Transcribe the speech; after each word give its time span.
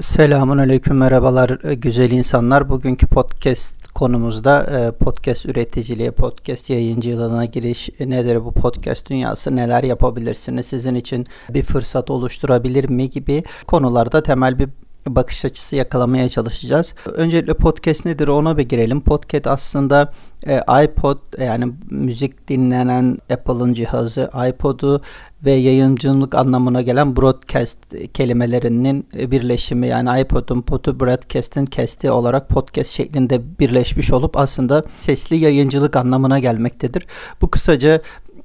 Selamun 0.00 0.58
Aleyküm 0.58 0.96
merhabalar 0.96 1.64
e, 1.64 1.74
güzel 1.74 2.10
insanlar. 2.10 2.68
Bugünkü 2.68 3.06
podcast 3.06 3.92
konumuzda 3.92 4.62
e, 4.62 4.90
podcast 5.04 5.46
üreticiliği, 5.46 6.10
podcast 6.10 6.70
yayıncılığına 6.70 7.44
giriş 7.44 7.90
nedir 8.00 8.44
bu 8.44 8.52
podcast 8.52 9.10
dünyası, 9.10 9.56
neler 9.56 9.84
yapabilirsiniz, 9.84 10.66
sizin 10.66 10.94
için 10.94 11.26
bir 11.50 11.62
fırsat 11.62 12.10
oluşturabilir 12.10 12.88
mi 12.88 13.10
gibi 13.10 13.42
konularda 13.66 14.22
temel 14.22 14.58
bir 14.58 14.68
bakış 15.06 15.44
açısı 15.44 15.76
yakalamaya 15.76 16.28
çalışacağız. 16.28 16.94
Öncelikle 17.14 17.54
podcast 17.54 18.04
nedir 18.04 18.28
ona 18.28 18.56
bir 18.56 18.68
girelim. 18.68 19.00
Podcast 19.00 19.46
aslında 19.46 20.12
e, 20.46 20.84
iPod 20.84 21.18
yani 21.40 21.72
müzik 21.90 22.48
dinlenen 22.48 23.18
Apple'ın 23.32 23.74
cihazı 23.74 24.30
iPod'u 24.48 25.02
ve 25.44 25.52
yayıncılık 25.52 26.34
anlamına 26.34 26.82
gelen 26.82 27.16
broadcast 27.16 27.78
kelimelerinin 28.14 29.06
birleşimi 29.14 29.86
yani 29.86 30.20
iPod'un 30.20 30.62
potu 30.62 31.00
broadcast'in 31.00 31.66
kesti 31.66 32.10
olarak 32.10 32.48
podcast 32.48 32.90
şeklinde 32.90 33.58
birleşmiş 33.58 34.12
olup 34.12 34.36
aslında 34.36 34.84
sesli 35.00 35.36
yayıncılık 35.36 35.96
anlamına 35.96 36.38
gelmektedir. 36.38 37.06
Bu 37.42 37.50
kısaca 37.50 38.00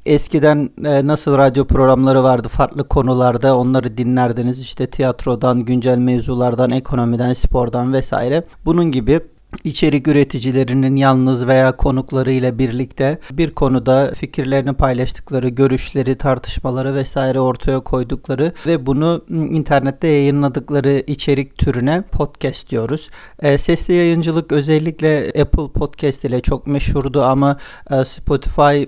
eskiden 0.06 0.70
e, 0.86 1.08
nasıl 1.08 1.38
radyo 1.38 1.66
programları 1.66 2.24
vardı 2.24 2.48
farklı 2.48 2.88
konularda 2.88 3.58
onları 3.58 3.98
dinlerdiniz 3.98 4.60
işte 4.60 4.88
tiyatrodan, 4.88 5.66
güncel 5.66 5.98
mevzulardan, 5.98 6.72
ekonomiden, 6.72 7.34
spordan 7.34 7.94
vesaire. 7.94 8.44
Bunun 8.66 8.92
gibi 8.92 9.20
içerik 9.64 10.08
üreticilerinin 10.08 10.96
yalnız 10.96 11.48
veya 11.48 11.76
konuklarıyla 11.76 12.60
birlikte 12.60 13.20
bir 13.32 13.52
konuda 13.52 14.12
fikirlerini 14.16 14.74
paylaştıkları, 14.74 15.50
görüşleri, 15.50 16.16
tartışmaları 16.18 16.96
vesaire 16.96 17.40
ortaya 17.40 17.80
koydukları 17.80 18.52
ve 18.66 18.86
bunu 18.86 19.26
internette 19.30 20.08
yayınladıkları 20.08 21.04
içerik 21.08 21.58
türüne 21.58 22.02
podcast 22.02 22.70
diyoruz. 22.70 23.10
E, 23.40 23.58
sesli 23.58 23.94
yayıncılık 23.94 24.52
özellikle 24.52 25.34
Apple 25.42 25.72
Podcast 25.74 26.26
ile 26.26 26.42
çok 26.42 26.68
meşhurdu 26.68 27.24
ama 27.24 27.58
e, 27.92 28.06
Spotify 28.06 28.84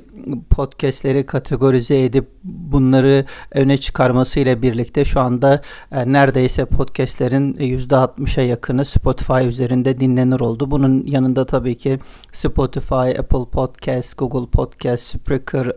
podcastleri 0.49 1.25
kategorize 1.25 2.03
edip 2.03 2.27
bunları 2.43 3.25
öne 3.51 3.77
çıkarmasıyla 3.77 4.61
birlikte 4.61 5.05
şu 5.05 5.19
anda 5.19 5.61
e, 5.91 6.13
neredeyse 6.13 6.65
podcastlerin 6.65 7.53
%60'a 7.53 8.43
yakını 8.43 8.85
Spotify 8.85 9.47
üzerinde 9.47 9.97
dinlenir 9.97 10.39
oldu. 10.39 10.56
Bunun 10.59 11.05
yanında 11.07 11.45
tabii 11.45 11.77
ki 11.77 11.99
Spotify, 12.31 12.95
Apple 12.95 13.45
Podcast, 13.51 14.17
Google 14.17 14.49
Podcast, 14.51 15.03
Spreaker, 15.03 15.71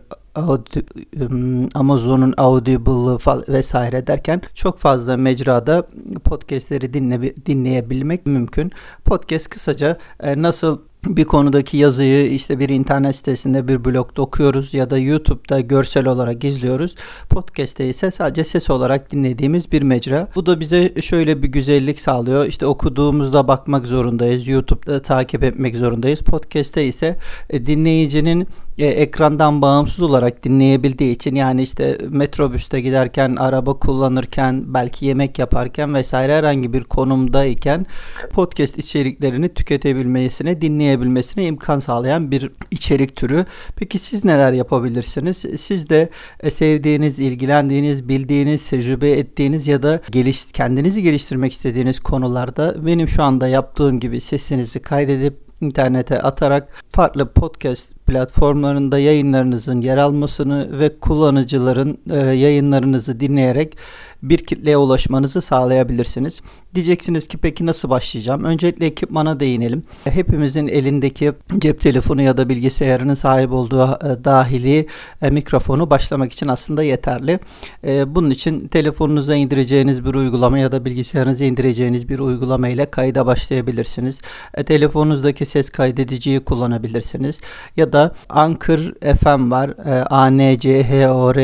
Amazon'un 1.75 2.33
Audible 2.37 3.17
vesaire 3.53 4.07
derken 4.07 4.41
çok 4.53 4.79
fazla 4.79 5.17
mecrada 5.17 5.87
podcastleri 6.23 6.93
dinle, 6.93 7.35
dinleyebilmek 7.45 8.25
mümkün. 8.25 8.71
Podcast 9.05 9.49
kısaca 9.49 9.97
e, 10.19 10.41
nasıl 10.41 10.79
bir 11.05 11.25
konudaki 11.25 11.77
yazıyı 11.77 12.31
işte 12.31 12.59
bir 12.59 12.69
internet 12.69 13.15
sitesinde 13.15 13.67
bir 13.67 13.85
blogda 13.85 14.21
okuyoruz 14.21 14.73
ya 14.73 14.89
da 14.89 14.97
YouTube'da 14.97 15.59
görsel 15.59 16.07
olarak 16.07 16.43
izliyoruz. 16.43 16.95
Podcast'te 17.29 17.89
ise 17.89 18.11
sadece 18.11 18.43
ses 18.43 18.69
olarak 18.69 19.11
dinlediğimiz 19.11 19.71
bir 19.71 19.81
mecra. 19.81 20.27
Bu 20.35 20.45
da 20.45 20.59
bize 20.59 20.93
şöyle 21.01 21.43
bir 21.43 21.47
güzellik 21.47 21.99
sağlıyor. 21.99 22.45
İşte 22.45 22.65
okuduğumuzda 22.65 23.47
bakmak 23.47 23.85
zorundayız. 23.85 24.47
YouTube'da 24.47 25.01
takip 25.01 25.43
etmek 25.43 25.75
zorundayız. 25.75 26.19
Podcast'te 26.19 26.85
ise 26.85 27.17
e, 27.49 27.65
dinleyicinin 27.65 28.47
e, 28.77 28.85
ekrandan 28.85 29.61
bağımsız 29.61 30.01
olarak 30.01 30.43
dinleyebildiği 30.43 31.15
için 31.15 31.35
yani 31.35 31.63
işte 31.63 31.97
metrobüste 32.09 32.81
giderken, 32.81 33.35
araba 33.35 33.73
kullanırken, 33.73 34.73
belki 34.73 35.05
yemek 35.05 35.39
yaparken 35.39 35.93
vesaire 35.93 36.35
herhangi 36.35 36.73
bir 36.73 36.83
konumdayken 36.83 37.85
podcast 38.31 38.77
içeriklerini 38.77 39.49
tüketebilmesine, 39.49 40.61
dinleyebilmesine 40.61 41.45
imkan 41.45 41.79
sağlayan 41.79 42.31
bir 42.31 42.51
içerik 42.71 43.15
türü. 43.15 43.45
Peki 43.75 43.99
siz 43.99 44.25
neler 44.25 44.53
yapabilirsiniz? 44.53 45.45
Siz 45.59 45.89
de 45.89 46.09
e, 46.39 46.51
sevdiğiniz, 46.51 47.19
ilgilendiğiniz, 47.19 48.09
bildiğiniz, 48.09 48.69
tecrübe 48.69 49.11
ettiğiniz 49.11 49.67
ya 49.67 49.83
da 49.83 50.01
geliş, 50.11 50.45
kendinizi 50.51 51.03
geliştirmek 51.03 51.53
istediğiniz 51.53 51.99
konularda 51.99 52.85
benim 52.85 53.07
şu 53.07 53.23
anda 53.23 53.47
yaptığım 53.47 53.99
gibi 53.99 54.21
sesinizi 54.21 54.79
kaydedip 54.79 55.51
internete 55.61 56.21
atarak 56.21 56.83
farklı 56.89 57.33
podcast 57.33 58.00
platformlarında 58.07 58.99
yayınlarınızın 58.99 59.81
yer 59.81 59.97
almasını 59.97 60.79
ve 60.79 60.99
kullanıcıların 60.99 61.97
e, 62.09 62.17
yayınlarınızı 62.17 63.19
dinleyerek 63.19 63.77
bir 64.23 64.37
kitleye 64.37 64.77
ulaşmanızı 64.77 65.41
sağlayabilirsiniz. 65.41 66.41
Diyeceksiniz 66.75 67.27
ki 67.27 67.37
peki 67.37 67.65
nasıl 67.65 67.89
başlayacağım? 67.89 68.43
Öncelikle 68.43 68.85
ekipmana 68.85 69.39
değinelim. 69.39 69.83
Hepimizin 70.03 70.67
elindeki 70.67 71.33
cep 71.57 71.81
telefonu 71.81 72.21
ya 72.21 72.37
da 72.37 72.49
bilgisayarının 72.49 73.13
sahip 73.13 73.51
olduğu 73.51 73.83
e, 73.83 74.23
dahili 74.23 74.87
e, 75.21 75.29
mikrofonu 75.29 75.89
başlamak 75.89 76.33
için 76.33 76.47
aslında 76.47 76.83
yeterli. 76.83 77.39
E, 77.83 78.15
bunun 78.15 78.29
için 78.29 78.67
telefonunuza 78.67 79.35
indireceğiniz 79.35 80.05
bir 80.05 80.13
uygulama 80.13 80.59
ya 80.59 80.71
da 80.71 80.85
bilgisayarınıza 80.85 81.45
indireceğiniz 81.45 82.09
bir 82.09 82.19
uygulama 82.19 82.67
ile 82.69 82.85
kayda 82.85 83.25
başlayabilirsiniz. 83.25 84.21
Telefonunuzdaki 84.65 85.45
ses 85.45 85.69
kaydediciyi 85.69 86.39
kullanabilirsiniz. 86.39 87.39
Ya 87.77 87.93
da 87.93 88.00
Anchor 88.29 88.79
FM 89.17 89.51
var. 89.51 89.69
anchor.fm 90.09 91.43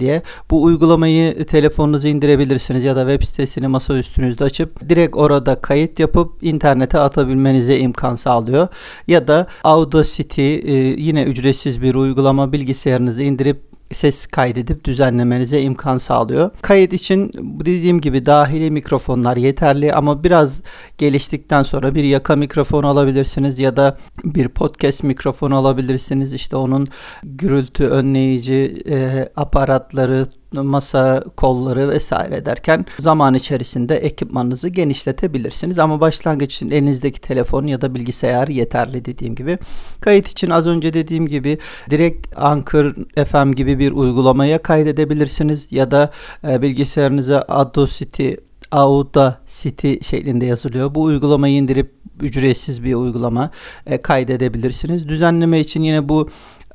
diye. 0.00 0.22
Bu 0.50 0.62
uygulamayı 0.62 1.44
telefonunuza 1.44 2.08
indirebilirsiniz 2.08 2.84
ya 2.84 2.96
da 2.96 3.00
web 3.00 3.26
sitesini 3.26 3.68
masaüstü 3.68 4.18
üstünüzde 4.18 4.44
açıp 4.44 4.88
direkt 4.88 5.16
orada 5.16 5.60
kayıt 5.60 5.98
yapıp 5.98 6.42
internete 6.42 6.98
atabilmenize 6.98 7.78
imkan 7.78 8.14
sağlıyor. 8.14 8.68
Ya 9.08 9.28
da 9.28 9.46
Audacity 9.64 10.54
e, 10.54 10.72
yine 10.98 11.22
ücretsiz 11.22 11.82
bir 11.82 11.94
uygulama 11.94 12.52
bilgisayarınızı 12.52 13.22
indirip 13.22 13.67
ses 13.92 14.26
kaydedip 14.26 14.84
düzenlemenize 14.84 15.62
imkan 15.62 15.98
sağlıyor. 15.98 16.50
Kayıt 16.62 16.92
için 16.92 17.30
dediğim 17.40 18.00
gibi 18.00 18.26
dahili 18.26 18.70
mikrofonlar 18.70 19.36
yeterli 19.36 19.94
ama 19.94 20.24
biraz 20.24 20.62
geliştikten 20.98 21.62
sonra 21.62 21.94
bir 21.94 22.04
yaka 22.04 22.36
mikrofon 22.36 22.82
alabilirsiniz 22.82 23.58
ya 23.58 23.76
da 23.76 23.98
bir 24.24 24.48
podcast 24.48 25.02
mikrofonu 25.02 25.56
alabilirsiniz. 25.56 26.34
İşte 26.34 26.56
onun 26.56 26.88
gürültü 27.22 27.84
önleyici 27.84 28.82
e, 28.88 29.28
aparatları, 29.36 30.26
masa 30.52 31.24
kolları 31.36 31.88
vesaire 31.88 32.46
derken 32.46 32.86
zaman 32.98 33.34
içerisinde 33.34 33.96
ekipmanınızı 33.96 34.68
genişletebilirsiniz. 34.68 35.78
Ama 35.78 36.00
başlangıç 36.00 36.54
için 36.54 36.70
elinizdeki 36.70 37.20
telefon 37.20 37.66
ya 37.66 37.80
da 37.80 37.94
bilgisayar 37.94 38.48
yeterli 38.48 39.04
dediğim 39.04 39.34
gibi. 39.34 39.58
Kayıt 40.00 40.28
için 40.28 40.50
az 40.50 40.66
önce 40.66 40.92
dediğim 40.92 41.26
gibi 41.26 41.58
direkt 41.90 42.38
Anchor 42.38 42.94
FM 43.26 43.52
gibi 43.52 43.78
bir 43.78 43.92
uygulamaya 43.92 44.62
kaydedebilirsiniz 44.62 45.68
ya 45.70 45.90
da 45.90 46.10
e, 46.48 46.62
bilgisayarınıza 46.62 47.42
Audacity 47.42 48.30
Audacity 48.70 49.94
şeklinde 50.02 50.46
yazılıyor. 50.46 50.94
Bu 50.94 51.02
uygulamayı 51.02 51.54
indirip 51.54 51.98
ücretsiz 52.20 52.84
bir 52.84 52.94
uygulama 52.94 53.50
e, 53.86 54.02
kaydedebilirsiniz. 54.02 55.08
Düzenleme 55.08 55.60
için 55.60 55.82
yine 55.82 56.08
bu 56.08 56.28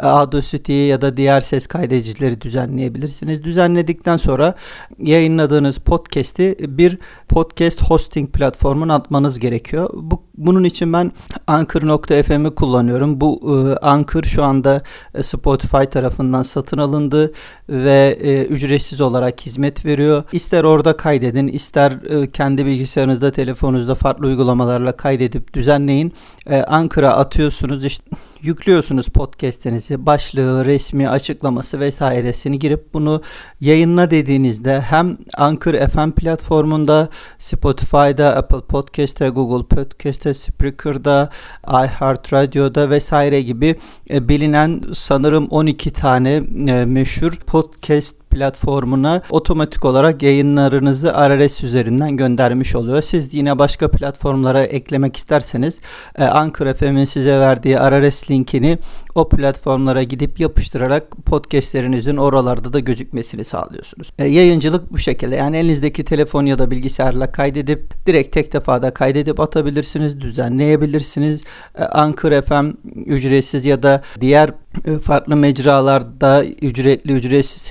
Audacity'yi 0.04 0.88
ya 0.88 1.02
da 1.02 1.18
diğer 1.18 1.42
ses 1.42 1.68
kaydedicileri 1.68 2.42
düzenleyebilirsiniz. 2.42 3.44
Düzenledikten 3.44 4.18
sonra 4.18 4.56
yayınladığınız 5.00 5.78
podcast'i 5.78 6.56
bir 6.60 6.98
podcast 7.30 7.82
hosting 7.82 8.34
platformuna 8.34 8.96
atmanız 8.96 9.40
gerekiyor. 9.40 9.90
Bu, 9.94 10.24
bunun 10.38 10.64
için 10.64 10.94
ben 10.94 11.12
Anchor.fm'i 11.48 12.56
kullanıyorum. 12.56 13.22
Bu 13.22 13.42
e, 13.44 13.86
Anchor 13.86 14.24
şu 14.24 14.44
anda 14.44 14.82
e, 15.16 15.24
Spotify 15.24 15.84
tarafından 15.84 16.44
satın 16.44 16.78
alındı 16.78 17.34
ve 17.74 18.18
e, 18.22 18.44
ücretsiz 18.44 19.02
olarak 19.02 19.42
hizmet 19.42 19.86
veriyor. 19.86 20.24
İster 20.32 20.64
orada 20.64 20.98
kaydedin, 20.98 21.48
ister 21.48 21.92
e, 21.92 22.28
kendi 22.28 22.66
bilgisayarınızda, 22.66 23.32
telefonunuzda 23.32 23.96
farklı 23.96 24.28
uygulamalarla 24.28 24.92
kaydedip 24.92 25.54
düzenleyin. 25.54 26.14
E, 26.50 26.62
Anchor'a 26.62 27.10
atıyorsunuz, 27.10 27.86
işte 27.86 28.04
yüklüyorsunuz 28.42 29.08
podcast'inizi, 29.08 30.06
başlığı, 30.06 30.66
resmi, 30.66 31.10
açıklaması 31.10 31.80
vesairesini 31.80 32.60
girip 32.60 32.94
bunu 32.94 33.22
yayınla 33.62 34.12
dediğinizde 34.12 34.82
hem 34.82 35.18
Anchor 35.38 35.74
FM 35.74 36.12
platformunda, 36.12 37.10
Spotify'da, 37.40 38.36
Apple 38.36 38.62
Podcast'te, 38.62 39.30
Google 39.30 39.76
Podcast'te, 39.76 40.34
Spreaker'da, 40.34 41.30
iHeartRadio'da 41.68 42.90
vesaire 42.90 43.42
gibi 43.42 43.76
e, 44.10 44.30
bilinen 44.30 44.82
sanırım 44.94 45.48
12 45.48 45.92
tane 45.92 46.32
e, 46.68 46.86
meşhur 46.86 47.32
podcast 47.48 47.63
Podcast 47.64 48.23
platformuna 48.34 49.22
otomatik 49.30 49.86
olarak 49.86 50.24
yayınlarınızı 50.24 51.14
RSS 51.14 51.64
üzerinden 51.64 52.18
göndermiş 52.18 52.76
oluyor. 52.76 53.02
Siz 53.02 53.34
yine 53.34 53.60
başka 53.60 53.92
platformlara 53.92 54.64
eklemek 54.64 55.16
isterseniz 55.16 55.80
e, 56.18 56.24
Anchor 56.24 56.74
FM'in 56.74 57.06
size 57.06 57.40
verdiği 57.40 57.78
RSS 57.78 58.32
linkini 58.32 58.78
o 59.16 59.30
platformlara 59.30 60.04
gidip 60.04 60.40
yapıştırarak 60.40 61.12
podcastlerinizin 61.26 62.18
oralarda 62.18 62.74
da 62.74 62.80
gözükmesini 62.80 63.44
sağlıyorsunuz. 63.44 64.10
E, 64.20 64.26
yayıncılık 64.26 64.92
bu 64.92 64.98
şekilde. 64.98 65.36
Yani 65.36 65.58
elinizdeki 65.58 66.04
telefon 66.04 66.46
ya 66.46 66.60
da 66.60 66.72
bilgisayarla 66.72 67.32
kaydedip 67.32 68.06
direkt 68.08 68.34
tek 68.34 68.54
defada 68.54 68.94
kaydedip 68.94 69.40
atabilirsiniz, 69.40 70.22
düzenleyebilirsiniz. 70.22 71.44
E, 71.78 71.84
Anchor 71.84 72.42
FM 72.42 72.72
ücretsiz 73.06 73.66
ya 73.66 73.84
da 73.84 74.02
diğer 74.22 74.50
e, 74.86 75.00
farklı 75.00 75.36
mecralarda 75.36 76.46
ücretli 76.46 77.12
ücretsiz 77.12 77.62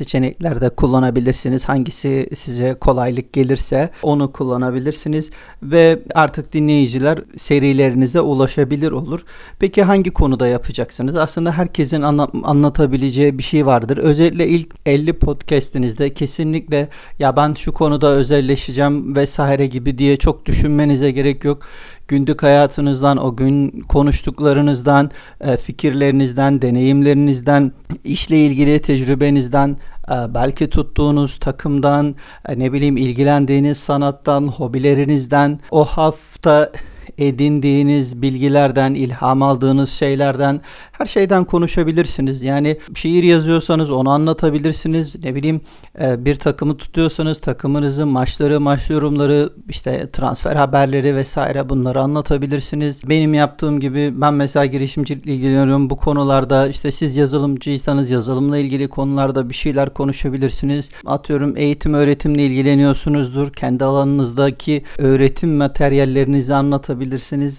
seçeneklerde 0.53 0.71
kullanabilirsiniz. 0.77 1.69
Hangisi 1.69 2.29
size 2.35 2.75
kolaylık 2.75 3.33
gelirse 3.33 3.91
onu 4.03 4.33
kullanabilirsiniz 4.33 5.31
ve 5.63 5.99
artık 6.15 6.53
dinleyiciler 6.53 7.19
serilerinize 7.37 8.21
ulaşabilir 8.21 8.93
olur. 8.93 9.21
Peki 9.59 9.83
hangi 9.83 10.11
konuda 10.11 10.47
yapacaksınız? 10.49 11.17
Aslında 11.17 11.53
herkesin 11.53 12.03
anla- 12.03 12.31
anlatabileceği 12.45 13.39
bir 13.39 13.43
şey 13.43 13.67
vardır. 13.67 13.99
Özellikle 13.99 14.49
ilk 14.49 14.69
50 14.87 15.13
podcast'inizde 15.13 16.15
kesinlikle 16.15 16.89
ya 17.19 17.37
ben 17.37 17.55
şu 17.55 17.73
konuda 17.73 18.09
özelleşeceğim 18.13 19.17
vesaire 19.17 19.67
gibi 19.67 19.99
diye 19.99 20.17
çok 20.17 20.47
düşünmenize 20.47 21.11
gerek 21.11 21.45
yok 21.45 21.63
günlük 22.13 22.43
hayatınızdan, 22.43 23.17
o 23.17 23.37
gün 23.37 23.71
konuştuklarınızdan, 23.89 25.11
e, 25.41 25.57
fikirlerinizden, 25.57 26.63
deneyimlerinizden, 26.63 27.73
işle 28.05 28.47
ilgili 28.47 28.79
tecrübenizden, 28.79 29.77
e, 30.09 30.35
belki 30.35 30.71
tuttuğunuz 30.71 31.39
takımdan, 31.39 32.15
e, 32.49 32.59
ne 32.59 32.73
bileyim 32.73 32.97
ilgilendiğiniz 32.97 33.79
sanattan, 33.79 34.49
hobilerinizden, 34.49 35.61
o 35.71 35.85
hafta 35.85 36.71
edindiğiniz 37.19 38.23
bilgilerden, 38.23 38.95
ilham 38.95 39.43
aldığınız 39.43 39.91
şeylerden, 39.91 40.61
her 40.93 41.07
şeyden 41.07 41.45
konuşabilirsiniz. 41.45 42.43
Yani 42.43 42.79
şiir 42.95 43.23
yazıyorsanız 43.23 43.91
onu 43.91 44.11
anlatabilirsiniz. 44.11 45.17
Ne 45.25 45.35
bileyim 45.35 45.61
e, 46.01 46.25
bir 46.25 46.35
takımı 46.35 46.77
tutuyorsanız 46.77 47.41
takımınızın 47.41 48.09
maçları, 48.09 48.61
maç 48.61 48.91
yorumları, 48.91 49.51
işte 49.69 50.11
transfer 50.13 50.57
haberleri 50.57 51.17
vesaire 51.17 51.69
bunları 51.69 52.01
anlatabilirsiniz. 52.01 53.09
Benim 53.09 53.35
yaptığım 53.35 53.81
gibi 53.81 54.13
ben 54.21 54.35
mesela 54.35 54.67
girişimcilikle 54.67 55.35
ilgileniyorum. 55.35 55.91
Bu 55.91 55.97
konularda 55.97 56.69
işte 56.69 56.93
siz 56.93 57.17
yazılımcıysanız 57.17 58.11
yazılımla 58.11 58.59
ilgili 58.59 58.89
konularda 58.89 59.49
bir 59.49 59.55
şeyler 59.55 59.95
konuşabilirsiniz. 59.95 60.91
Atıyorum 61.07 61.57
eğitim 61.57 61.95
öğretimle 61.95 62.47
ilgileniyorsunuzdur. 62.47 63.53
Kendi 63.53 63.85
alanınızdaki 63.85 64.85
öğretim 64.99 65.57
materyallerinizi 65.57 66.55
anlatabilirsiniz 66.55 67.02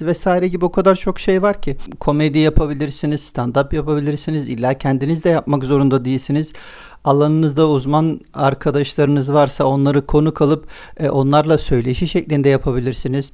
vesaire 0.01 0.47
gibi 0.47 0.65
o 0.65 0.71
kadar 0.71 0.95
çok 0.95 1.19
şey 1.19 1.41
var 1.41 1.61
ki. 1.61 1.77
Komedi 1.99 2.39
yapabilirsiniz, 2.39 3.21
stand-up 3.21 3.75
yapabilirsiniz. 3.75 4.49
İlla 4.49 4.73
kendiniz 4.73 5.23
de 5.23 5.29
yapmak 5.29 5.63
zorunda 5.63 6.05
değilsiniz 6.05 6.51
alanınızda 7.03 7.69
uzman 7.69 8.19
arkadaşlarınız 8.33 9.33
varsa 9.33 9.65
onları 9.65 10.05
konuk 10.05 10.41
alıp 10.41 10.67
e, 10.97 11.09
onlarla 11.09 11.57
söyleşi 11.57 12.07
şeklinde 12.07 12.49
yapabilirsiniz. 12.49 13.31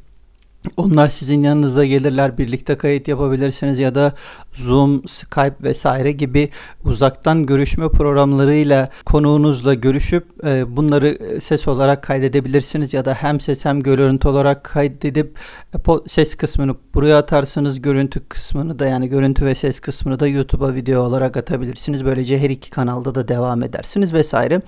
Onlar 0.78 1.08
sizin 1.08 1.44
yanınızda 1.44 1.86
gelirler 1.86 2.38
birlikte 2.38 2.78
kayıt 2.78 3.08
yapabilirsiniz 3.08 3.80
ya 3.80 3.96
da 3.96 4.14
Zoom, 4.54 5.08
Skype 5.08 5.56
vesaire 5.64 6.12
gibi 6.12 6.50
uzaktan 6.86 7.46
görüşme 7.46 7.90
programlarıyla 7.90 8.90
konuğunuzla 9.06 9.74
görüşüp 9.74 10.46
e, 10.46 10.76
bunları 10.78 11.18
ses 11.42 11.68
olarak 11.68 12.04
kaydedebilirsiniz 12.04 12.94
ya 12.94 13.06
da 13.06 13.14
hem 13.14 13.40
ses 13.40 13.66
hem 13.66 13.80
görüntü 13.80 14.28
olarak 14.28 14.64
kaydedip 14.64 15.38
e, 15.76 15.78
ses 16.08 16.36
kısmını 16.36 16.76
buraya 16.94 17.18
atarsınız 17.18 17.82
görüntü 17.82 18.28
kısmını 18.30 18.80
da 18.80 18.86
yani 18.86 19.10
görüntü 19.10 19.46
ve 19.46 19.56
ses 19.56 19.80
kısmını 19.80 20.20
da 20.20 20.28
YouTube'a 20.28 20.76
video 20.76 21.02
olarak 21.02 21.38
atabilirsiniz. 21.38 22.06
Böylece 22.06 22.40
her 22.40 22.50
iki 22.50 22.70
kanalda 22.70 23.16
da 23.16 23.28
devam 23.28 23.64
edersiniz 23.64 24.14
vesaire. 24.14 24.62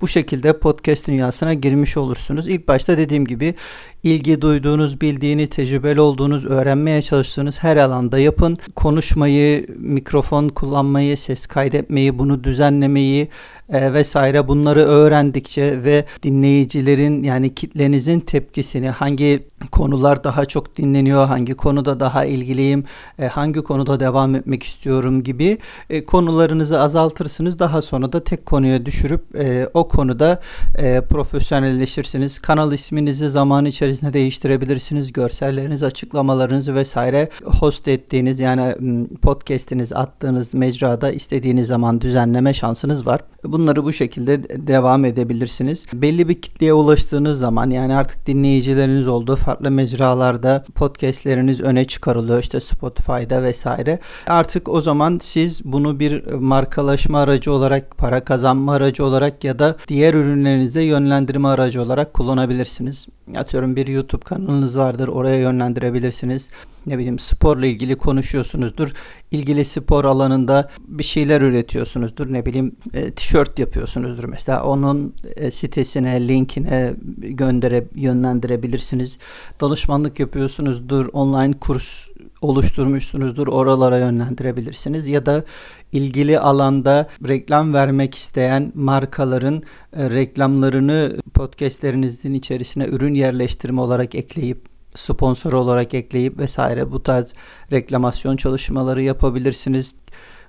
Bu 0.00 0.08
şekilde 0.08 0.58
podcast 0.58 1.06
dünyasına 1.06 1.54
girmiş 1.54 1.96
olursunuz. 1.96 2.48
İlk 2.48 2.68
başta 2.68 2.98
dediğim 2.98 3.24
gibi 3.24 3.54
ilgi 4.02 4.42
duyduğunuz, 4.42 5.00
bildiğiniz, 5.00 5.48
tecrübeli 5.48 6.00
olduğunuz, 6.00 6.44
öğrenmeye 6.44 7.02
çalıştığınız 7.02 7.62
her 7.62 7.76
alanda 7.76 8.18
yapın. 8.18 8.58
Konuşmayı, 8.76 9.66
mikrofon 9.78 10.48
kullanmayı, 10.48 11.16
ses 11.16 11.46
kaydetmeyi, 11.46 12.18
bunu 12.18 12.44
düzenlemeyi, 12.44 13.28
e, 13.72 13.92
vesaire 13.92 14.48
bunları 14.48 14.80
öğrendikçe 14.80 15.84
ve 15.84 16.04
dinleyicilerin 16.22 17.22
yani 17.22 17.54
kitlenizin 17.54 18.20
tepkisini 18.20 18.90
hangi 18.90 19.50
konular 19.72 20.24
daha 20.24 20.44
çok 20.44 20.76
dinleniyor, 20.76 21.26
hangi 21.26 21.54
konuda 21.54 22.00
daha 22.00 22.24
ilgiliyim, 22.24 22.84
e, 23.18 23.26
hangi 23.26 23.60
konuda 23.62 24.00
devam 24.00 24.34
etmek 24.34 24.62
istiyorum 24.62 25.22
gibi 25.22 25.58
e, 25.90 26.04
konularınızı 26.04 26.80
azaltırsınız. 26.80 27.58
Daha 27.58 27.82
sonra 27.82 28.12
da 28.12 28.24
tek 28.24 28.46
konuya 28.46 28.86
düşürüp 28.86 29.36
e, 29.36 29.68
o 29.74 29.88
konuda 29.88 30.40
e, 30.74 31.00
profesyonelleşirsiniz. 31.00 32.38
Kanal 32.38 32.72
isminizi 32.72 33.28
zaman 33.28 33.64
içerisinde 33.64 34.12
değiştirebilirsiniz. 34.12 35.12
Görselleriniz, 35.12 35.82
açıklamalarınızı 35.82 36.74
vesaire 36.74 37.28
host 37.44 37.88
ettiğiniz 37.88 38.40
yani 38.40 38.74
podcast'iniz 39.22 39.92
attığınız 39.92 40.54
mecrada 40.54 41.10
istediğiniz 41.12 41.66
zaman 41.66 42.00
düzenleme 42.00 42.54
şansınız 42.54 43.06
var. 43.06 43.20
Bunları 43.60 43.84
bu 43.84 43.92
şekilde 43.92 44.66
devam 44.66 45.04
edebilirsiniz. 45.04 45.84
Belli 45.92 46.28
bir 46.28 46.42
kitleye 46.42 46.72
ulaştığınız 46.72 47.38
zaman 47.38 47.70
yani 47.70 47.94
artık 47.94 48.26
dinleyicileriniz 48.26 49.08
olduğu 49.08 49.36
farklı 49.36 49.70
mecralarda 49.70 50.64
podcastleriniz 50.74 51.60
öne 51.60 51.84
çıkarılıyor 51.84 52.40
işte 52.40 52.60
Spotify'da 52.60 53.42
vesaire. 53.42 53.98
Artık 54.26 54.68
o 54.68 54.80
zaman 54.80 55.18
siz 55.22 55.64
bunu 55.64 56.00
bir 56.00 56.32
markalaşma 56.32 57.20
aracı 57.20 57.52
olarak, 57.52 57.98
para 57.98 58.24
kazanma 58.24 58.74
aracı 58.74 59.04
olarak 59.04 59.44
ya 59.44 59.58
da 59.58 59.76
diğer 59.88 60.14
ürünlerinize 60.14 60.82
yönlendirme 60.82 61.48
aracı 61.48 61.82
olarak 61.82 62.14
kullanabilirsiniz. 62.14 63.06
Atıyorum 63.36 63.76
bir 63.76 63.86
YouTube 63.86 64.24
kanalınız 64.24 64.78
vardır 64.78 65.08
oraya 65.08 65.36
yönlendirebilirsiniz 65.36 66.48
ne 66.86 66.98
bileyim 66.98 67.18
sporla 67.18 67.66
ilgili 67.66 67.96
konuşuyorsunuzdur. 67.96 68.92
İlgili 69.30 69.64
spor 69.64 70.04
alanında 70.04 70.70
bir 70.88 71.04
şeyler 71.04 71.40
üretiyorsunuzdur. 71.40 72.32
Ne 72.32 72.46
bileyim 72.46 72.76
e, 72.94 73.10
tişört 73.10 73.58
yapıyorsunuzdur 73.58 74.24
mesela. 74.24 74.64
Onun 74.64 75.14
e, 75.36 75.50
sitesine, 75.50 76.28
linkine 76.28 76.94
göndere 77.18 77.84
yönlendirebilirsiniz. 77.94 79.18
Danışmanlık 79.60 80.20
yapıyorsunuzdur. 80.20 81.08
Online 81.12 81.52
kurs 81.52 82.10
oluşturmuşsunuzdur. 82.42 83.46
Oralara 83.46 83.98
yönlendirebilirsiniz 83.98 85.06
ya 85.06 85.26
da 85.26 85.44
ilgili 85.92 86.38
alanda 86.38 87.08
reklam 87.28 87.74
vermek 87.74 88.14
isteyen 88.14 88.72
markaların 88.74 89.62
e, 89.92 90.10
reklamlarını 90.10 91.16
podcastlerinizin 91.34 92.34
içerisine 92.34 92.84
ürün 92.86 93.14
yerleştirme 93.14 93.80
olarak 93.80 94.14
ekleyip 94.14 94.70
sponsor 94.94 95.52
olarak 95.52 95.94
ekleyip 95.94 96.40
vesaire 96.40 96.92
bu 96.92 97.02
tarz 97.02 97.32
reklamasyon 97.72 98.36
çalışmaları 98.36 99.02
yapabilirsiniz. 99.02 99.92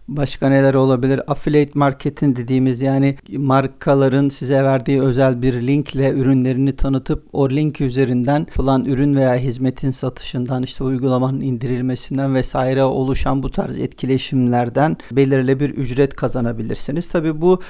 Başka 0.08 0.50
neler 0.50 0.74
olabilir? 0.74 1.32
Affiliate 1.32 1.72
marketing 1.74 2.38
dediğimiz 2.38 2.82
yani 2.82 3.18
markaların 3.38 4.30
size 4.30 4.64
verdiği 4.64 5.02
özel 5.02 5.42
bir 5.42 5.68
linkle 5.68 6.10
ürünlerini 6.10 6.76
tanıtıp 6.76 7.28
o 7.34 7.50
link 7.50 7.82
üzerinden 7.82 8.40
yapılan 8.40 8.86
ürün 8.86 9.16
veya 9.16 9.36
hizmetin 9.36 9.92
satışından 9.92 10.64
işte 10.64 10.84
uygulamanın 10.84 11.42
indirilmesinden 11.42 12.36
vesaire 12.36 12.84
oluşan 12.84 13.44
bu 13.44 13.52
tarz 13.52 13.80
etkileşimlerden 13.80 14.98
belirli 15.12 15.60
bir 15.60 15.70
ücret 15.70 16.16
kazanabilirsiniz. 16.16 17.08
Tabi 17.08 17.42
bu 17.42 17.62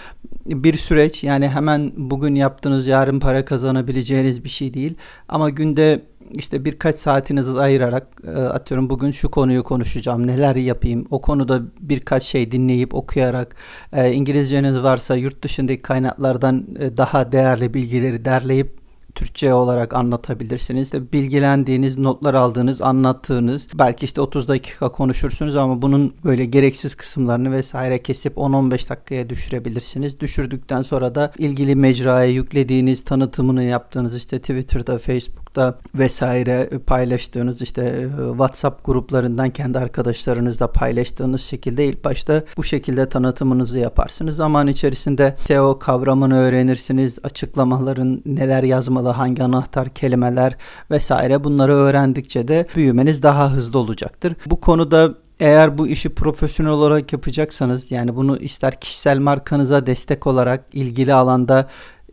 bir 0.45 0.73
süreç 0.73 1.23
yani 1.23 1.47
hemen 1.47 1.91
bugün 1.97 2.35
yaptığınız 2.35 2.87
yarın 2.87 3.19
para 3.19 3.45
kazanabileceğiniz 3.45 4.43
bir 4.43 4.49
şey 4.49 4.73
değil 4.73 4.95
ama 5.27 5.49
günde 5.49 6.10
işte 6.35 6.65
birkaç 6.65 6.95
saatinizi 6.95 7.59
ayırarak 7.59 8.07
e, 8.27 8.31
atıyorum 8.31 8.89
bugün 8.89 9.11
şu 9.11 9.31
konuyu 9.31 9.63
konuşacağım 9.63 10.27
neler 10.27 10.55
yapayım 10.55 11.07
o 11.11 11.21
konuda 11.21 11.61
birkaç 11.79 12.23
şey 12.23 12.51
dinleyip 12.51 12.95
okuyarak 12.95 13.55
e, 13.93 14.11
İngilizceniz 14.11 14.83
varsa 14.83 15.15
yurt 15.15 15.43
dışındaki 15.43 15.81
kaynaklardan 15.81 16.67
e, 16.79 16.97
daha 16.97 17.31
değerli 17.31 17.73
bilgileri 17.73 18.25
derleyip 18.25 18.81
Türkçe 19.15 19.53
olarak 19.53 19.93
anlatabilirsiniz. 19.93 20.83
İşte 20.83 21.11
bilgilendiğiniz, 21.13 21.97
notlar 21.97 22.33
aldığınız, 22.33 22.81
anlattığınız 22.81 23.67
belki 23.73 24.05
işte 24.05 24.21
30 24.21 24.47
dakika 24.47 24.89
konuşursunuz 24.89 25.55
ama 25.55 25.81
bunun 25.81 26.13
böyle 26.23 26.45
gereksiz 26.45 26.95
kısımlarını 26.95 27.51
vesaire 27.51 28.03
kesip 28.03 28.37
10-15 28.37 28.89
dakikaya 28.89 29.29
düşürebilirsiniz. 29.29 30.19
Düşürdükten 30.19 30.81
sonra 30.81 31.15
da 31.15 31.31
ilgili 31.37 31.75
mecraya 31.75 32.31
yüklediğiniz, 32.31 33.03
tanıtımını 33.03 33.63
yaptığınız 33.63 34.17
işte 34.17 34.39
Twitter'da, 34.39 34.97
Facebook 34.97 35.50
Facebook'ta 35.51 35.79
vesaire 35.95 36.69
paylaştığınız 36.87 37.61
işte 37.61 37.81
e, 37.81 38.29
WhatsApp 38.31 38.85
gruplarından 38.85 39.49
kendi 39.49 39.79
arkadaşlarınızla 39.79 40.71
paylaştığınız 40.71 41.41
şekilde 41.41 41.85
ilk 41.85 42.05
başta 42.05 42.43
bu 42.57 42.63
şekilde 42.63 43.09
tanıtımınızı 43.09 43.79
yaparsınız. 43.79 44.35
Zaman 44.35 44.67
içerisinde 44.67 45.35
SEO 45.47 45.79
kavramını 45.79 46.37
öğrenirsiniz. 46.37 47.19
Açıklamaların 47.23 48.21
neler 48.25 48.63
yazmalı, 48.63 49.09
hangi 49.09 49.43
anahtar 49.43 49.89
kelimeler 49.89 50.57
vesaire 50.91 51.43
bunları 51.43 51.73
öğrendikçe 51.73 52.47
de 52.47 52.67
büyümeniz 52.75 53.23
daha 53.23 53.51
hızlı 53.51 53.79
olacaktır. 53.79 54.35
Bu 54.45 54.59
konuda 54.59 55.15
eğer 55.39 55.77
bu 55.77 55.87
işi 55.87 56.09
profesyonel 56.09 56.71
olarak 56.71 57.13
yapacaksanız 57.13 57.91
yani 57.91 58.15
bunu 58.15 58.37
ister 58.37 58.79
kişisel 58.79 59.19
markanıza 59.19 59.85
destek 59.85 60.27
olarak 60.27 60.63
ilgili 60.73 61.13
alanda 61.13 61.67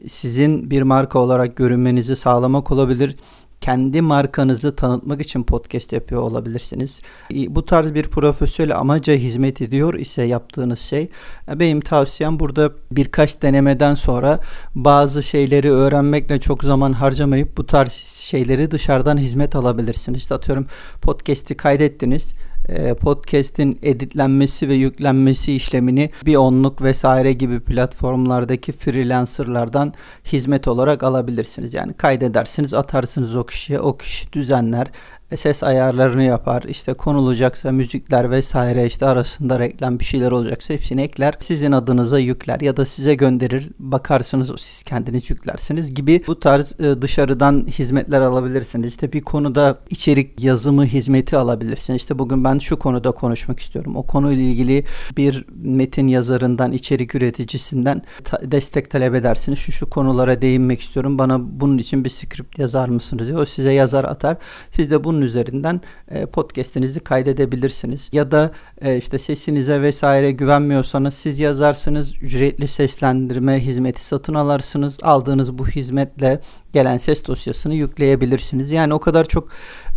sizin 0.06 0.70
bir 0.70 0.82
marka 0.82 1.18
olarak 1.18 1.56
görünmenizi 1.56 2.16
sağlamak 2.16 2.70
olabilir. 2.70 3.16
Kendi 3.60 4.00
markanızı 4.00 4.76
tanıtmak 4.76 5.20
için 5.20 5.42
podcast 5.42 5.92
yapıyor 5.92 6.22
olabilirsiniz. 6.22 7.00
Bu 7.30 7.64
tarz 7.64 7.94
bir 7.94 8.02
profesyonel 8.02 8.78
amaca 8.78 9.14
hizmet 9.14 9.60
ediyor 9.60 9.94
ise 9.94 10.22
yaptığınız 10.22 10.78
şey 10.78 11.08
benim 11.54 11.80
tavsiyem 11.80 12.38
burada 12.38 12.72
birkaç 12.92 13.42
denemeden 13.42 13.94
sonra 13.94 14.40
bazı 14.74 15.22
şeyleri 15.22 15.70
öğrenmekle 15.70 16.40
çok 16.40 16.64
zaman 16.64 16.92
harcamayıp 16.92 17.56
bu 17.56 17.66
tarz 17.66 17.92
şeyleri 18.18 18.70
dışarıdan 18.70 19.18
hizmet 19.18 19.56
alabilirsiniz. 19.56 20.32
Atıyorum 20.32 20.66
podcast'i 21.02 21.56
kaydettiniz 21.56 22.32
e, 22.32 22.57
podcast'in 23.00 23.78
editlenmesi 23.82 24.68
ve 24.68 24.74
yüklenmesi 24.74 25.54
işlemini 25.54 26.10
bir 26.26 26.36
onluk 26.36 26.82
vesaire 26.82 27.32
gibi 27.32 27.60
platformlardaki 27.60 28.72
freelancerlardan 28.72 29.94
hizmet 30.32 30.68
olarak 30.68 31.02
alabilirsiniz. 31.02 31.74
Yani 31.74 31.92
kaydedersiniz, 31.92 32.74
atarsınız 32.74 33.36
o 33.36 33.46
kişiye, 33.46 33.80
o 33.80 33.96
kişi 33.96 34.32
düzenler, 34.32 34.88
ses 35.36 35.62
ayarlarını 35.62 36.22
yapar. 36.22 36.62
İşte 36.62 36.94
konulacaksa 36.94 37.72
müzikler 37.72 38.30
vesaire 38.30 38.86
işte 38.86 39.06
arasında 39.06 39.58
reklam 39.58 39.98
bir 39.98 40.04
şeyler 40.04 40.30
olacaksa 40.30 40.74
hepsini 40.74 41.02
ekler. 41.02 41.34
Sizin 41.40 41.72
adınıza 41.72 42.18
yükler 42.18 42.60
ya 42.60 42.76
da 42.76 42.86
size 42.86 43.14
gönderir. 43.14 43.68
Bakarsınız 43.78 44.60
siz 44.60 44.82
kendiniz 44.82 45.30
yüklersiniz 45.30 45.94
gibi 45.94 46.22
bu 46.26 46.40
tarz 46.40 46.80
e, 46.80 47.02
dışarıdan 47.02 47.66
hizmetler 47.66 48.20
alabilirsiniz. 48.20 48.88
İşte 48.90 49.12
bir 49.12 49.20
konuda 49.20 49.78
içerik 49.90 50.40
yazımı 50.40 50.84
hizmeti 50.84 51.36
alabilirsiniz. 51.36 52.02
İşte 52.02 52.18
bugün 52.18 52.44
ben 52.44 52.58
şu 52.58 52.78
konuda 52.78 53.10
konuşmak 53.10 53.60
istiyorum. 53.60 53.96
O 53.96 54.02
konuyla 54.02 54.44
ilgili 54.44 54.84
bir 55.16 55.44
metin 55.62 56.06
yazarından, 56.06 56.72
içerik 56.72 57.14
üreticisinden 57.14 58.02
destek 58.42 58.90
talep 58.90 59.14
edersiniz. 59.14 59.58
Şu 59.58 59.72
şu 59.72 59.90
konulara 59.90 60.42
değinmek 60.42 60.80
istiyorum. 60.80 61.18
Bana 61.18 61.60
bunun 61.60 61.78
için 61.78 62.04
bir 62.04 62.10
script 62.10 62.58
yazar 62.58 62.88
mısınız 62.88 63.28
diyor. 63.28 63.40
O 63.40 63.44
size 63.44 63.72
yazar 63.72 64.04
atar. 64.04 64.36
Siz 64.70 64.90
de 64.90 65.04
bunu 65.04 65.17
bunun 65.18 65.26
üzerinden 65.26 65.80
e, 66.10 66.26
podcast'inizi 66.26 67.00
kaydedebilirsiniz. 67.00 68.08
Ya 68.12 68.30
da 68.30 68.50
e, 68.80 68.96
işte 68.96 69.18
sesinize 69.18 69.82
vesaire 69.82 70.30
güvenmiyorsanız 70.30 71.14
siz 71.14 71.40
yazarsınız 71.40 72.14
ücretli 72.22 72.68
seslendirme 72.68 73.60
hizmeti 73.60 74.04
satın 74.04 74.34
alarsınız. 74.34 74.98
Aldığınız 75.02 75.58
bu 75.58 75.68
hizmetle 75.68 76.40
gelen 76.72 76.98
ses 76.98 77.26
dosyasını 77.26 77.74
yükleyebilirsiniz. 77.74 78.72
Yani 78.72 78.94
o 78.94 78.98
kadar 78.98 79.24
çok 79.24 79.48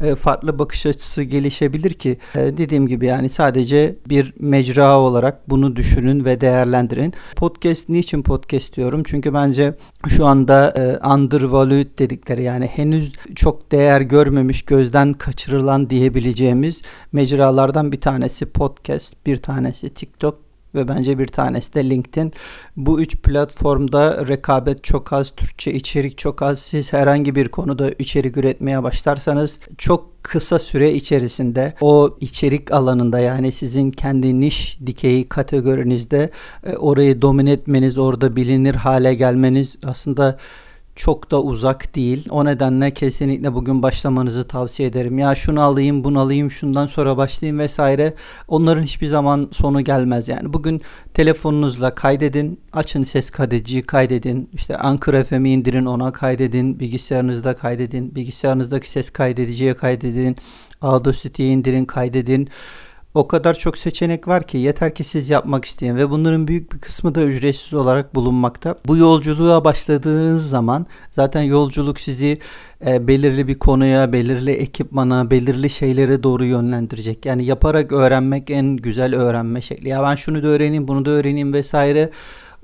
e, 0.01 0.15
farklı 0.15 0.59
bakış 0.59 0.85
açısı 0.85 1.23
gelişebilir 1.23 1.93
ki 1.93 2.17
e, 2.35 2.39
dediğim 2.39 2.87
gibi 2.87 3.05
yani 3.05 3.29
sadece 3.29 3.95
bir 4.09 4.33
mecra 4.39 4.99
olarak 4.99 5.49
bunu 5.49 5.75
düşünün 5.75 6.25
ve 6.25 6.41
değerlendirin. 6.41 7.13
Podcast 7.35 7.89
niçin 7.89 8.23
podcast 8.23 8.75
diyorum? 8.75 9.03
Çünkü 9.05 9.33
bence 9.33 9.75
şu 10.07 10.25
anda 10.25 10.73
e, 10.77 11.07
undervalued 11.07 11.99
dedikleri 11.99 12.43
yani 12.43 12.65
henüz 12.65 13.11
çok 13.35 13.71
değer 13.71 14.01
görmemiş, 14.01 14.61
gözden 14.65 15.13
kaçırılan 15.13 15.89
diyebileceğimiz 15.89 16.81
mecralardan 17.11 17.91
bir 17.91 18.01
tanesi 18.01 18.45
podcast, 18.45 19.25
bir 19.25 19.37
tanesi 19.37 19.93
TikTok, 19.93 20.50
ve 20.75 20.87
bence 20.87 21.19
bir 21.19 21.27
tanesi 21.27 21.73
de 21.73 21.89
LinkedIn. 21.89 22.33
Bu 22.77 23.01
üç 23.01 23.17
platformda 23.17 24.27
rekabet 24.27 24.83
çok 24.83 25.13
az, 25.13 25.31
Türkçe 25.35 25.73
içerik 25.73 26.17
çok 26.17 26.41
az. 26.41 26.59
Siz 26.59 26.93
herhangi 26.93 27.35
bir 27.35 27.47
konuda 27.47 27.91
içerik 27.99 28.37
üretmeye 28.37 28.83
başlarsanız 28.83 29.59
çok 29.77 30.11
kısa 30.23 30.59
süre 30.59 30.93
içerisinde 30.93 31.73
o 31.81 32.17
içerik 32.19 32.71
alanında 32.71 33.19
yani 33.19 33.51
sizin 33.51 33.91
kendi 33.91 34.39
niş 34.39 34.79
dikeyi 34.85 35.29
kategorinizde 35.29 36.29
e, 36.65 36.75
orayı 36.75 37.21
domine 37.21 37.51
etmeniz, 37.51 37.97
orada 37.97 38.35
bilinir 38.35 38.75
hale 38.75 39.13
gelmeniz 39.13 39.75
aslında 39.85 40.37
çok 40.95 41.31
da 41.31 41.41
uzak 41.41 41.95
değil. 41.95 42.27
O 42.29 42.45
nedenle 42.45 42.91
kesinlikle 42.91 43.53
bugün 43.53 43.81
başlamanızı 43.81 44.47
tavsiye 44.47 44.89
ederim. 44.89 45.19
Ya 45.19 45.35
şunu 45.35 45.61
alayım, 45.61 46.03
bunu 46.03 46.19
alayım, 46.19 46.51
şundan 46.51 46.87
sonra 46.87 47.17
başlayayım 47.17 47.59
vesaire. 47.59 48.13
Onların 48.47 48.83
hiçbir 48.83 49.07
zaman 49.07 49.49
sonu 49.51 49.83
gelmez. 49.83 50.27
Yani 50.27 50.53
bugün 50.53 50.81
telefonunuzla 51.13 51.95
kaydedin, 51.95 52.59
açın 52.73 53.03
ses 53.03 53.29
kaydediciyi 53.29 53.83
kaydedin. 53.83 54.49
İşte 54.53 54.77
Anchor 54.77 55.23
FM'i 55.23 55.51
indirin, 55.51 55.85
ona 55.85 56.11
kaydedin. 56.11 56.79
Bilgisayarınızda 56.79 57.53
kaydedin. 57.53 58.15
Bilgisayarınızdaki 58.15 58.89
ses 58.89 59.09
kaydediciye 59.09 59.73
kaydedin. 59.73 60.35
Audacity'yi 60.81 61.51
indirin, 61.51 61.85
kaydedin. 61.85 62.49
O 63.13 63.27
kadar 63.27 63.53
çok 63.53 63.77
seçenek 63.77 64.27
var 64.27 64.47
ki 64.47 64.57
yeter 64.57 64.95
ki 64.95 65.03
siz 65.03 65.29
yapmak 65.29 65.65
isteyin 65.65 65.95
ve 65.95 66.09
bunların 66.09 66.47
büyük 66.47 66.73
bir 66.73 66.79
kısmı 66.79 67.15
da 67.15 67.23
ücretsiz 67.23 67.73
olarak 67.73 68.15
bulunmakta. 68.15 68.75
Bu 68.87 68.97
yolculuğa 68.97 69.63
başladığınız 69.63 70.49
zaman 70.49 70.85
zaten 71.11 71.41
yolculuk 71.41 71.99
sizi 71.99 72.37
e, 72.85 73.07
belirli 73.07 73.47
bir 73.47 73.59
konuya, 73.59 74.13
belirli 74.13 74.51
ekipmana, 74.51 75.31
belirli 75.31 75.69
şeylere 75.69 76.23
doğru 76.23 76.45
yönlendirecek. 76.45 77.25
Yani 77.25 77.45
yaparak 77.45 77.91
öğrenmek 77.91 78.49
en 78.49 78.75
güzel 78.75 79.15
öğrenme 79.15 79.61
şekli. 79.61 79.89
Ya 79.89 80.03
ben 80.03 80.15
şunu 80.15 80.43
da 80.43 80.47
öğreneyim, 80.47 80.87
bunu 80.87 81.05
da 81.05 81.09
öğreneyim 81.09 81.53
vesaire. 81.53 82.09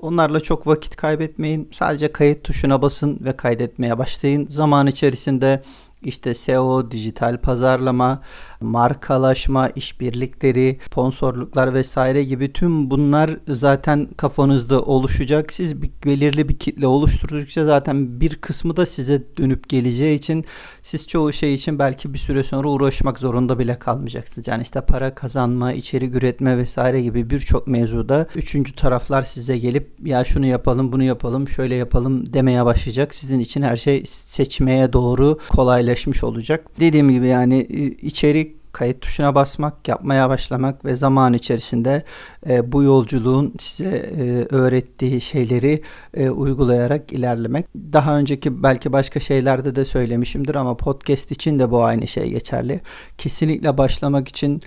Onlarla 0.00 0.40
çok 0.40 0.66
vakit 0.66 0.96
kaybetmeyin. 0.96 1.68
Sadece 1.72 2.12
kayıt 2.12 2.44
tuşuna 2.44 2.82
basın 2.82 3.18
ve 3.24 3.32
kaydetmeye 3.32 3.98
başlayın. 3.98 4.46
Zaman 4.46 4.86
içerisinde 4.86 5.62
işte 6.02 6.34
SEO, 6.34 6.90
dijital 6.90 7.38
pazarlama, 7.38 8.22
markalaşma, 8.60 9.68
işbirlikleri, 9.68 10.78
sponsorluklar 10.86 11.74
vesaire 11.74 12.24
gibi 12.24 12.52
tüm 12.52 12.90
bunlar 12.90 13.30
zaten 13.48 14.08
kafanızda 14.16 14.82
oluşacak. 14.82 15.52
Siz 15.52 15.82
bir, 15.82 15.90
belirli 16.06 16.48
bir 16.48 16.58
kitle 16.58 16.86
oluşturdukça 16.86 17.64
zaten 17.64 18.20
bir 18.20 18.36
kısmı 18.36 18.76
da 18.76 18.86
size 18.86 19.24
dönüp 19.36 19.68
geleceği 19.68 20.18
için 20.18 20.44
siz 20.82 21.06
çoğu 21.06 21.32
şey 21.32 21.54
için 21.54 21.78
belki 21.78 22.14
bir 22.14 22.18
süre 22.18 22.42
sonra 22.42 22.68
uğraşmak 22.68 23.18
zorunda 23.18 23.58
bile 23.58 23.78
kalmayacaksınız. 23.78 24.48
Yani 24.48 24.62
işte 24.62 24.80
para 24.80 25.14
kazanma, 25.14 25.72
içerik 25.72 26.14
üretme 26.14 26.56
vesaire 26.58 27.02
gibi 27.02 27.30
birçok 27.30 27.66
mevzuda 27.66 28.26
üçüncü 28.34 28.74
taraflar 28.74 29.22
size 29.22 29.58
gelip 29.58 29.88
ya 30.04 30.24
şunu 30.24 30.46
yapalım, 30.46 30.92
bunu 30.92 31.02
yapalım, 31.02 31.48
şöyle 31.48 31.74
yapalım 31.74 32.32
demeye 32.32 32.64
başlayacak. 32.64 33.14
Sizin 33.14 33.38
için 33.40 33.62
her 33.62 33.76
şey 33.76 34.04
seçmeye 34.06 34.92
doğru 34.92 35.38
kolaylaşmış 35.48 36.24
olacak. 36.24 36.66
Dediğim 36.80 37.10
gibi 37.10 37.26
yani 37.26 37.62
içerik 38.02 38.47
kayıt 38.78 39.00
tuşuna 39.00 39.34
basmak, 39.34 39.88
yapmaya 39.88 40.28
başlamak 40.28 40.84
ve 40.84 40.96
zaman 40.96 41.34
içerisinde 41.34 42.02
e, 42.48 42.72
bu 42.72 42.82
yolculuğun 42.82 43.54
size 43.60 43.96
e, 43.96 44.54
öğrettiği 44.54 45.20
şeyleri 45.20 45.82
e, 46.14 46.30
uygulayarak 46.30 47.12
ilerlemek. 47.12 47.66
Daha 47.76 48.18
önceki 48.18 48.62
belki 48.62 48.92
başka 48.92 49.20
şeylerde 49.20 49.76
de 49.76 49.84
söylemişimdir 49.84 50.54
ama 50.54 50.76
podcast 50.76 51.30
için 51.30 51.58
de 51.58 51.70
bu 51.70 51.84
aynı 51.84 52.06
şey 52.06 52.30
geçerli. 52.30 52.80
Kesinlikle 53.18 53.78
başlamak 53.78 54.28
için 54.28 54.60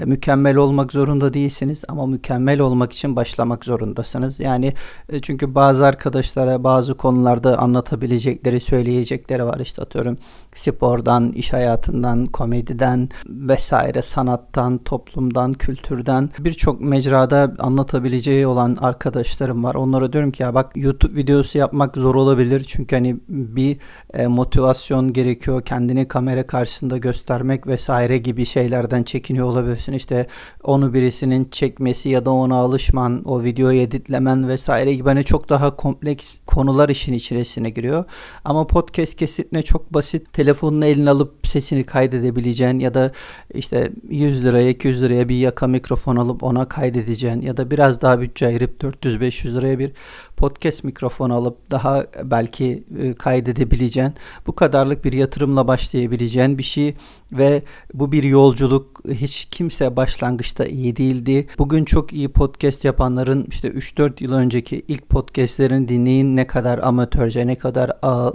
e, 0.00 0.04
mükemmel 0.04 0.56
olmak 0.56 0.92
zorunda 0.92 1.34
değilsiniz 1.34 1.84
ama 1.88 2.06
mükemmel 2.06 2.60
olmak 2.60 2.92
için 2.92 3.16
başlamak 3.16 3.64
zorundasınız. 3.64 4.40
Yani 4.40 4.74
e, 5.08 5.20
çünkü 5.20 5.54
bazı 5.54 5.86
arkadaşlara 5.86 6.64
bazı 6.64 6.94
konularda 6.96 7.58
anlatabilecekleri, 7.58 8.60
söyleyecekleri 8.60 9.44
var. 9.44 9.60
İşte 9.60 9.82
atıyorum 9.82 10.18
spordan, 10.58 11.32
iş 11.32 11.52
hayatından, 11.52 12.26
komediden 12.26 13.08
vesaire 13.26 14.02
sanattan, 14.02 14.78
toplumdan, 14.78 15.52
kültürden 15.52 16.30
birçok 16.38 16.80
mecrada 16.80 17.54
anlatabileceği 17.58 18.46
olan 18.46 18.76
arkadaşlarım 18.80 19.64
var. 19.64 19.74
Onlara 19.74 20.12
diyorum 20.12 20.30
ki 20.30 20.42
ya 20.42 20.54
bak 20.54 20.72
YouTube 20.76 21.16
videosu 21.16 21.58
yapmak 21.58 21.96
zor 21.96 22.14
olabilir. 22.14 22.64
Çünkü 22.68 22.96
hani 22.96 23.16
bir 23.28 23.76
e, 24.14 24.26
motivasyon 24.26 25.12
gerekiyor. 25.12 25.62
Kendini 25.62 26.08
kamera 26.08 26.46
karşısında 26.46 26.98
göstermek 26.98 27.66
vesaire 27.66 28.18
gibi 28.18 28.46
şeylerden 28.46 29.02
çekiniyor 29.02 29.46
olabilirsin. 29.46 29.92
İşte 29.92 30.26
onu 30.62 30.94
birisinin 30.94 31.44
çekmesi 31.50 32.08
ya 32.08 32.24
da 32.24 32.30
ona 32.30 32.56
alışman, 32.56 33.22
o 33.24 33.42
videoyu 33.44 33.80
editlemen 33.80 34.48
vesaire 34.48 34.94
gibi 34.94 35.08
hani 35.08 35.24
çok 35.24 35.48
daha 35.48 35.76
kompleks 35.76 36.36
konular 36.46 36.88
işin 36.88 37.12
içerisine 37.12 37.70
giriyor. 37.70 38.04
Ama 38.44 38.66
podcast 38.66 39.16
kesitine 39.16 39.62
çok 39.62 39.94
basit 39.94 40.32
telefonunu 40.48 40.86
eline 40.86 41.10
alıp 41.10 41.46
sesini 41.46 41.84
kaydedebileceğin 41.84 42.78
ya 42.78 42.94
da 42.94 43.10
işte 43.54 43.90
100 44.08 44.44
liraya 44.44 44.68
200 44.68 45.02
liraya 45.02 45.28
bir 45.28 45.36
yaka 45.36 45.66
mikrofon 45.66 46.16
alıp 46.16 46.42
ona 46.42 46.68
kaydedeceğin 46.68 47.40
ya 47.40 47.56
da 47.56 47.70
biraz 47.70 48.00
daha 48.00 48.20
bütçe 48.20 48.46
ayırıp 48.46 48.82
400-500 48.82 49.54
liraya 49.54 49.78
bir 49.78 49.92
podcast 50.38 50.84
mikrofon 50.84 51.30
alıp 51.30 51.70
daha 51.70 52.04
belki 52.24 52.84
e, 53.02 53.14
kaydedebileceğin 53.14 54.12
bu 54.46 54.54
kadarlık 54.54 55.04
bir 55.04 55.12
yatırımla 55.12 55.66
başlayabileceğin 55.66 56.58
bir 56.58 56.62
şey 56.62 56.94
ve 57.32 57.62
bu 57.94 58.12
bir 58.12 58.22
yolculuk 58.22 59.00
hiç 59.08 59.44
kimse 59.50 59.96
başlangıçta 59.96 60.64
iyi 60.66 60.96
değildi. 60.96 61.46
Bugün 61.58 61.84
çok 61.84 62.12
iyi 62.12 62.28
podcast 62.28 62.84
yapanların 62.84 63.46
işte 63.48 63.68
3-4 63.68 64.24
yıl 64.24 64.32
önceki 64.32 64.84
ilk 64.88 65.08
podcastlerini 65.08 65.88
dinleyin 65.88 66.36
ne 66.36 66.46
kadar 66.46 66.78
amatörce 66.78 67.46
ne 67.46 67.54
kadar 67.54 67.92
ağ 68.02 68.30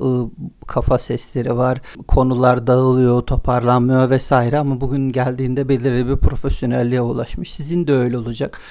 kafa 0.68 1.00
sesleri 1.00 1.58
var. 1.58 1.82
Konular 2.08 2.68
dağılıyor, 2.68 3.22
toparlanmıyor 3.22 4.10
vesaire 4.10 4.60
ama 4.60 4.82
bugün 4.82 5.10
geldiğinde 5.10 5.70
belirli 5.70 6.08
bir 6.08 6.18
profesyonelliğe 6.18 7.02
ulaşmış. 7.02 7.54
Sizin 7.54 7.88
de 7.88 7.94
öyle 7.94 8.18
olacak. 8.18 8.62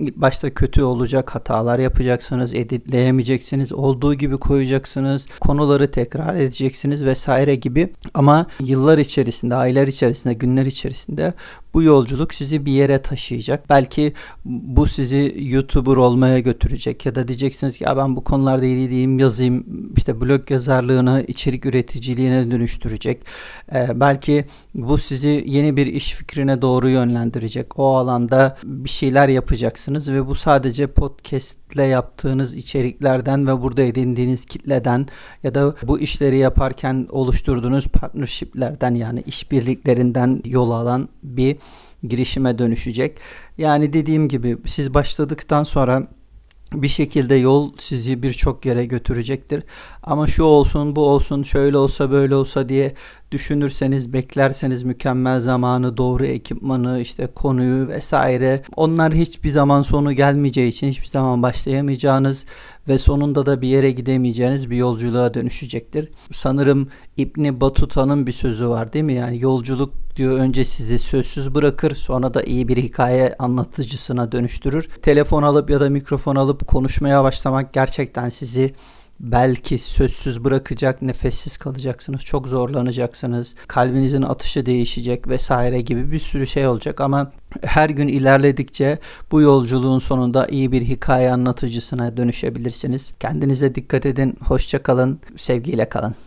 Başta 0.00 0.54
kötü 0.54 0.82
olacak, 0.82 1.34
hatalar 1.34 1.78
yapacaksınız, 1.78 2.54
editleyemeyeceksiniz, 2.72 3.72
olduğu 3.72 4.14
gibi 4.14 4.36
koyacaksınız, 4.36 5.26
konuları 5.40 5.90
tekrar 5.90 6.34
edeceksiniz 6.34 7.04
vesaire 7.04 7.54
gibi. 7.54 7.88
Ama 8.14 8.46
yıllar 8.60 8.98
içerisinde, 8.98 9.54
aylar 9.54 9.88
içerisinde, 9.88 10.34
günler 10.34 10.66
içerisinde 10.66 11.32
bu 11.74 11.82
yolculuk 11.82 12.34
sizi 12.34 12.66
bir 12.66 12.72
yere 12.72 12.98
taşıyacak. 12.98 13.70
Belki 13.70 14.12
bu 14.44 14.86
sizi 14.86 15.34
YouTuber 15.38 15.96
olmaya 15.96 16.38
götürecek 16.38 17.06
ya 17.06 17.14
da 17.14 17.28
diyeceksiniz 17.28 17.78
ki 17.78 17.84
ben 17.96 18.16
bu 18.16 18.24
konularda 18.24 18.64
iyi 18.64 18.90
değilim 18.90 19.18
yazayım 19.18 19.64
işte 19.96 20.20
blog 20.20 20.50
yazarlığını 20.50 21.24
içerik 21.28 21.66
üreticiliğine 21.66 22.50
dönüştürecek. 22.50 23.22
Ee, 23.74 23.88
belki 23.94 24.44
bu 24.74 24.98
sizi 24.98 25.44
yeni 25.46 25.76
bir 25.76 25.86
iş 25.86 26.14
fikrine 26.14 26.62
doğru 26.62 26.88
yönlendirecek. 26.88 27.78
O 27.78 27.96
alanda 27.96 28.58
bir 28.64 28.90
şeyler 28.90 29.28
yapacaksınız 29.28 30.12
ve 30.12 30.26
bu 30.26 30.34
sadece 30.34 30.86
podcastle 30.86 31.82
yaptığınız 31.82 32.54
içeriklerden 32.54 33.46
ve 33.46 33.62
burada 33.62 33.82
edindiğiniz 33.82 34.44
kitleden 34.44 35.06
ya 35.42 35.54
da 35.54 35.74
bu 35.82 36.00
işleri 36.00 36.38
yaparken 36.38 37.06
oluşturduğunuz 37.10 37.86
partnershiplerden 37.86 38.94
yani 38.94 39.22
işbirliklerinden 39.26 40.42
yol 40.44 40.70
alan 40.70 41.08
bir 41.22 41.56
girişime 42.08 42.58
dönüşecek. 42.58 43.18
Yani 43.58 43.92
dediğim 43.92 44.28
gibi 44.28 44.58
siz 44.66 44.94
başladıktan 44.94 45.64
sonra 45.64 46.08
bir 46.74 46.88
şekilde 46.88 47.34
yol 47.34 47.72
sizi 47.78 48.22
birçok 48.22 48.66
yere 48.66 48.86
götürecektir. 48.86 49.62
Ama 50.02 50.26
şu 50.26 50.42
olsun, 50.42 50.96
bu 50.96 51.06
olsun, 51.06 51.42
şöyle 51.42 51.76
olsa, 51.76 52.10
böyle 52.10 52.34
olsa 52.34 52.68
diye 52.68 52.94
düşünürseniz, 53.32 54.12
beklerseniz 54.12 54.82
mükemmel 54.82 55.40
zamanı, 55.40 55.96
doğru 55.96 56.24
ekipmanı, 56.24 57.00
işte 57.00 57.26
konuyu 57.26 57.88
vesaire 57.88 58.62
onlar 58.76 59.14
hiçbir 59.14 59.50
zaman 59.50 59.82
sonu 59.82 60.12
gelmeyeceği 60.12 60.68
için 60.68 60.88
hiçbir 60.88 61.08
zaman 61.08 61.42
başlayamayacağınız 61.42 62.44
ve 62.88 62.98
sonunda 62.98 63.46
da 63.46 63.60
bir 63.60 63.68
yere 63.68 63.90
gidemeyeceğiniz 63.90 64.70
bir 64.70 64.76
yolculuğa 64.76 65.34
dönüşecektir. 65.34 66.08
Sanırım 66.32 66.88
İbni 67.16 67.60
Batuta'nın 67.60 68.26
bir 68.26 68.32
sözü 68.32 68.68
var 68.68 68.92
değil 68.92 69.04
mi? 69.04 69.14
Yani 69.14 69.40
yolculuk 69.40 69.94
diyor 70.16 70.38
önce 70.38 70.64
sizi 70.64 70.98
sözsüz 70.98 71.54
bırakır 71.54 71.94
sonra 71.94 72.34
da 72.34 72.42
iyi 72.42 72.68
bir 72.68 72.76
hikaye 72.76 73.34
anlatıcısına 73.38 74.32
dönüştürür. 74.32 74.88
Telefon 75.02 75.42
alıp 75.42 75.70
ya 75.70 75.80
da 75.80 75.90
mikrofon 75.90 76.36
alıp 76.36 76.66
konuşmaya 76.66 77.24
başlamak 77.24 77.72
gerçekten 77.72 78.28
sizi 78.28 78.74
belki 79.20 79.78
sözsüz 79.78 80.44
bırakacak, 80.44 81.02
nefessiz 81.02 81.56
kalacaksınız, 81.56 82.20
çok 82.20 82.48
zorlanacaksınız, 82.48 83.54
kalbinizin 83.66 84.22
atışı 84.22 84.66
değişecek 84.66 85.28
vesaire 85.28 85.80
gibi 85.80 86.12
bir 86.12 86.18
sürü 86.18 86.46
şey 86.46 86.66
olacak 86.66 87.00
ama 87.00 87.32
her 87.62 87.90
gün 87.90 88.08
ilerledikçe 88.08 88.98
bu 89.30 89.40
yolculuğun 89.40 89.98
sonunda 89.98 90.46
iyi 90.46 90.72
bir 90.72 90.82
hikaye 90.82 91.32
anlatıcısına 91.32 92.16
dönüşebilirsiniz. 92.16 93.12
Kendinize 93.20 93.74
dikkat 93.74 94.06
edin, 94.06 94.36
hoşça 94.40 94.82
kalın, 94.82 95.20
sevgiyle 95.36 95.88
kalın. 95.88 96.14